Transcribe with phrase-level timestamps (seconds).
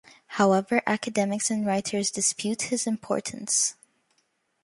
[0.41, 3.75] However, academics and writers dispute his importance.